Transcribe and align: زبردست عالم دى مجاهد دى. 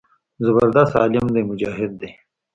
زبردست 0.45 0.93
عالم 0.99 1.27
دى 1.35 1.41
مجاهد 1.49 1.91
دى. 2.01 2.09